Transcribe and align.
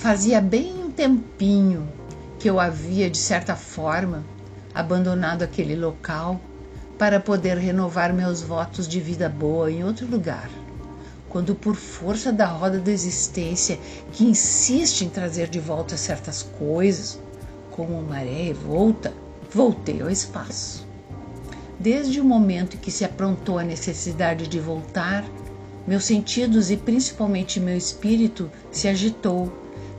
Fazia 0.00 0.40
bem 0.40 0.72
um 0.82 0.90
tempinho 0.90 1.86
que 2.38 2.48
eu 2.48 2.58
havia, 2.58 3.10
de 3.10 3.18
certa 3.18 3.54
forma, 3.54 4.24
abandonado 4.74 5.42
aquele 5.42 5.76
local 5.76 6.40
para 6.98 7.20
poder 7.20 7.58
renovar 7.58 8.10
meus 8.14 8.40
votos 8.40 8.88
de 8.88 8.98
vida 8.98 9.28
boa 9.28 9.70
em 9.70 9.84
outro 9.84 10.06
lugar. 10.06 10.48
Quando, 11.28 11.54
por 11.54 11.76
força 11.76 12.32
da 12.32 12.46
roda 12.46 12.80
da 12.80 12.90
existência 12.90 13.78
que 14.10 14.24
insiste 14.24 15.02
em 15.02 15.10
trazer 15.10 15.50
de 15.50 15.60
volta 15.60 15.98
certas 15.98 16.42
coisas, 16.42 17.20
como 17.70 18.02
maré 18.02 18.44
revolta, 18.44 19.12
voltei 19.52 20.00
ao 20.00 20.08
espaço. 20.08 20.82
Desde 21.78 22.22
o 22.22 22.24
momento 22.24 22.76
em 22.76 22.80
que 22.80 22.90
se 22.90 23.04
aprontou 23.04 23.58
a 23.58 23.64
necessidade 23.64 24.48
de 24.48 24.60
voltar, 24.60 25.22
meus 25.86 26.04
sentidos 26.04 26.70
e 26.70 26.76
principalmente 26.78 27.60
meu 27.60 27.76
espírito 27.76 28.50
se 28.72 28.88
agitou 28.88 29.52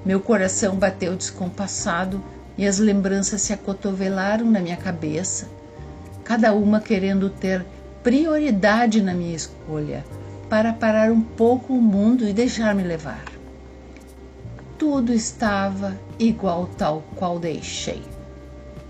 meu 0.06 0.20
coração 0.20 0.76
bateu 0.76 1.16
descompassado 1.16 2.24
e 2.58 2.68
as 2.68 2.80
lembranças 2.80 3.42
se 3.42 3.54
acotovelaram 3.54 4.46
na 4.46 4.60
minha 4.60 4.78
cabeça, 4.78 5.48
cada 6.24 6.54
uma 6.54 6.80
querendo 6.80 7.30
ter 7.30 7.66
prioridade 8.04 9.02
na 9.02 9.14
minha 9.14 9.36
escolha, 9.36 10.04
para 10.50 10.74
parar 10.74 11.12
um 11.12 11.22
pouco 11.22 11.74
o 11.74 11.82
mundo 11.82 12.28
e 12.28 12.34
deixar-me 12.34 12.84
levar. 12.84 13.24
Tudo 14.78 15.14
estava 15.14 15.98
igual 16.18 16.68
tal 16.78 17.04
qual 17.16 17.40
deixei. 17.40 18.02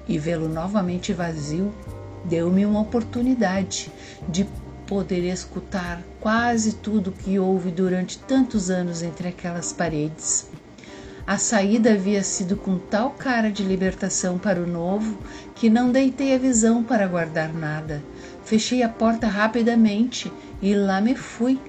E 0.07 0.17
vê-lo 0.17 0.47
novamente 0.47 1.13
vazio 1.13 1.73
deu-me 2.23 2.65
uma 2.65 2.81
oportunidade 2.81 3.91
de 4.27 4.47
poder 4.87 5.23
escutar 5.23 6.01
quase 6.19 6.73
tudo 6.73 7.11
que 7.11 7.39
houve 7.39 7.71
durante 7.71 8.19
tantos 8.19 8.69
anos 8.69 9.01
entre 9.01 9.27
aquelas 9.27 9.71
paredes. 9.71 10.49
A 11.25 11.37
saída 11.37 11.93
havia 11.93 12.23
sido 12.23 12.57
com 12.57 12.77
tal 12.77 13.11
cara 13.11 13.51
de 13.51 13.63
libertação 13.63 14.37
para 14.37 14.61
o 14.61 14.67
novo 14.67 15.17
que 15.55 15.69
não 15.69 15.91
deitei 15.91 16.33
a 16.33 16.37
visão 16.37 16.83
para 16.83 17.07
guardar 17.07 17.53
nada. 17.53 18.03
Fechei 18.43 18.81
a 18.81 18.89
porta 18.89 19.27
rapidamente 19.27 20.31
e 20.61 20.73
lá 20.73 20.99
me 20.99 21.15
fui, 21.15 21.59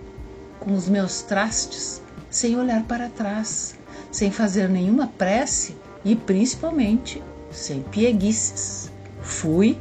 com 0.58 0.74
os 0.74 0.88
meus 0.88 1.22
trastes, 1.22 2.02
sem 2.30 2.56
olhar 2.56 2.82
para 2.84 3.10
trás, 3.10 3.78
sem 4.10 4.30
fazer 4.30 4.68
nenhuma 4.68 5.06
prece 5.06 5.76
e 6.04 6.16
principalmente 6.16 7.22
sem 7.50 7.82
pieguices. 7.82 8.90
Fui 9.20 9.78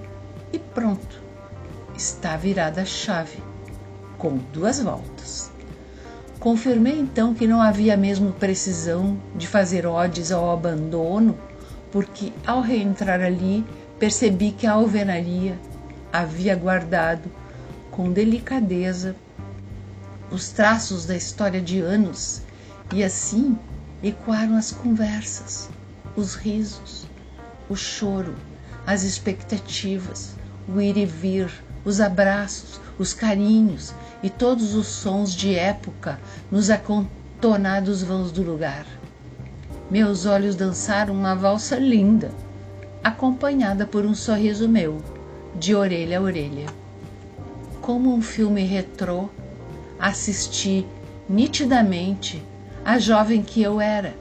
e 0.51 0.59
pronto. 0.59 1.21
Está 1.95 2.35
virada 2.35 2.81
a 2.81 2.85
chave, 2.85 3.41
com 4.17 4.37
duas 4.51 4.81
voltas. 4.81 5.51
Confirmei 6.41 6.97
então 6.99 7.35
que 7.35 7.45
não 7.45 7.61
havia 7.61 7.95
mesmo 7.95 8.33
precisão 8.33 9.21
de 9.35 9.45
fazer 9.45 9.85
odes 9.85 10.31
ao 10.31 10.49
abandono, 10.49 11.37
porque 11.91 12.33
ao 12.43 12.61
reentrar 12.61 13.21
ali 13.21 13.63
percebi 13.99 14.51
que 14.51 14.65
a 14.65 14.71
alvenaria 14.71 15.55
havia 16.11 16.55
guardado 16.55 17.31
com 17.91 18.11
delicadeza 18.11 19.15
os 20.31 20.49
traços 20.49 21.05
da 21.05 21.15
história 21.15 21.61
de 21.61 21.79
anos 21.79 22.41
e 22.91 23.03
assim 23.03 23.55
ecoaram 24.01 24.57
as 24.57 24.71
conversas, 24.71 25.69
os 26.15 26.33
risos, 26.33 27.05
o 27.69 27.75
choro, 27.75 28.33
as 28.87 29.03
expectativas, 29.03 30.35
o 30.67 30.81
ir 30.81 30.97
e 30.97 31.05
vir, 31.05 31.51
os 31.83 31.99
abraços, 31.99 32.79
os 32.97 33.13
carinhos 33.13 33.93
e 34.21 34.29
todos 34.29 34.75
os 34.75 34.87
sons 34.87 35.33
de 35.33 35.55
época 35.55 36.19
nos 36.51 36.69
acontonados 36.69 38.03
vãos 38.03 38.31
do 38.31 38.43
lugar. 38.43 38.85
Meus 39.89 40.25
olhos 40.25 40.55
dançaram 40.55 41.13
uma 41.13 41.35
valsa 41.35 41.75
linda, 41.77 42.31
acompanhada 43.03 43.85
por 43.85 44.05
um 44.05 44.15
sorriso 44.15 44.69
meu, 44.69 45.01
de 45.55 45.75
orelha 45.75 46.19
a 46.19 46.21
orelha. 46.21 46.67
Como 47.81 48.13
um 48.13 48.21
filme 48.21 48.63
retrô, 48.63 49.27
assisti 49.99 50.85
nitidamente 51.27 52.41
a 52.85 52.97
jovem 52.99 53.41
que 53.41 53.61
eu 53.61 53.81
era, 53.81 54.13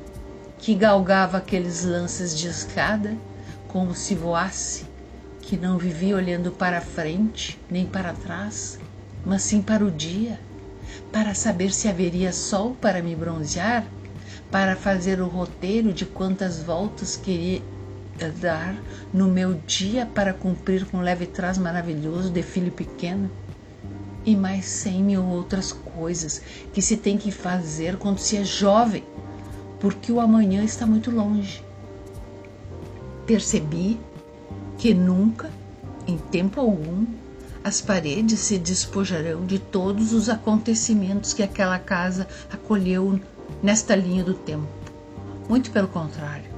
que 0.59 0.75
galgava 0.75 1.39
aqueles 1.39 1.85
lances 1.85 2.37
de 2.37 2.49
escada 2.49 3.17
como 3.69 3.95
se 3.95 4.15
voasse, 4.15 4.90
que 5.51 5.57
não 5.57 5.79
vivia 5.79 6.15
olhando 6.15 6.53
para 6.53 6.81
frente 6.81 7.59
nem 7.69 7.85
para 7.85 8.13
trás, 8.13 8.79
mas 9.27 9.43
sim 9.43 9.61
para 9.61 9.85
o 9.85 9.91
dia, 9.91 10.39
para 11.11 11.35
saber 11.35 11.73
se 11.73 11.89
haveria 11.89 12.33
sol 12.33 12.77
para 12.81 13.03
me 13.03 13.17
bronzear, 13.17 13.85
para 14.49 14.77
fazer 14.77 15.21
o 15.21 15.27
roteiro 15.27 15.93
de 15.93 16.07
quantas 16.07 16.63
voltas 16.63 17.17
queria 17.17 17.61
dar 18.41 18.77
no 19.13 19.27
meu 19.27 19.55
dia 19.67 20.07
para 20.07 20.33
cumprir 20.33 20.87
com 20.87 20.99
um 20.99 21.03
leve 21.03 21.27
trás 21.27 21.59
maravilhoso 21.59 22.31
de 22.31 22.45
filho 22.45 22.71
pequeno 22.71 23.29
e 24.25 24.37
mais 24.37 24.67
cem 24.67 25.03
mil 25.03 25.25
outras 25.25 25.73
coisas 25.73 26.41
que 26.73 26.81
se 26.81 26.97
tem 26.97 27.19
que 27.19 27.33
fazer 27.33 27.97
quando 27.97 28.19
se 28.21 28.37
é 28.37 28.45
jovem, 28.45 29.03
porque 29.81 30.13
o 30.13 30.21
amanhã 30.21 30.63
está 30.63 30.87
muito 30.87 31.11
longe. 31.11 31.65
Percebi 33.27 33.99
que 34.81 34.95
nunca, 34.95 35.51
em 36.07 36.17
tempo 36.17 36.59
algum, 36.59 37.05
as 37.63 37.83
paredes 37.83 38.41
se 38.41 38.57
despojarão 38.57 39.45
de 39.45 39.59
todos 39.59 40.15
os 40.15 40.31
acontecimentos 40.31 41.35
que 41.35 41.43
aquela 41.43 41.79
casa 41.79 42.27
acolheu 42.51 43.21
nesta 43.63 43.95
linha 43.95 44.25
do 44.25 44.33
tempo. 44.33 44.67
Muito 45.47 45.71
pelo 45.71 45.87
contrário, 45.87 46.49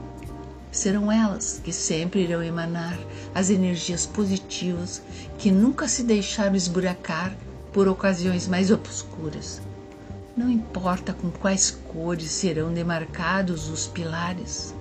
serão 0.71 1.11
elas 1.11 1.61
que 1.65 1.73
sempre 1.73 2.23
irão 2.23 2.41
emanar 2.41 2.97
as 3.35 3.51
energias 3.51 4.07
positivas 4.07 5.03
que 5.37 5.51
nunca 5.51 5.89
se 5.89 6.05
deixaram 6.05 6.55
esburacar 6.55 7.37
por 7.73 7.89
ocasiões 7.89 8.47
mais 8.47 8.71
obscuras. 8.71 9.61
Não 10.37 10.49
importa 10.49 11.13
com 11.13 11.29
quais 11.29 11.73
cores 11.93 12.31
serão 12.31 12.73
demarcados 12.73 13.69
os 13.69 13.89
pilares, 13.89 14.73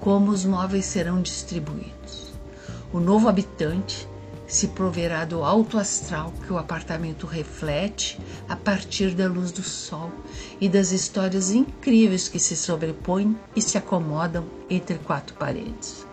como 0.00 0.32
os 0.32 0.44
móveis 0.44 0.84
serão 0.84 1.22
distribuídos. 1.22 2.27
O 2.90 2.98
novo 2.98 3.28
habitante 3.28 4.08
se 4.46 4.68
proverá 4.68 5.26
do 5.26 5.44
alto 5.44 5.76
astral 5.76 6.32
que 6.46 6.50
o 6.50 6.56
apartamento 6.56 7.26
reflete 7.26 8.18
a 8.48 8.56
partir 8.56 9.14
da 9.14 9.28
luz 9.28 9.52
do 9.52 9.62
sol 9.62 10.10
e 10.58 10.70
das 10.70 10.90
histórias 10.90 11.50
incríveis 11.50 12.28
que 12.28 12.38
se 12.38 12.56
sobrepõem 12.56 13.38
e 13.54 13.60
se 13.60 13.76
acomodam 13.76 14.46
entre 14.70 14.96
quatro 14.98 15.36
paredes. 15.36 16.07